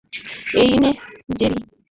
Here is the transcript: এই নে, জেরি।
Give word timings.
এই 0.61 0.71
নে, 0.81 0.91
জেরি। 1.37 1.59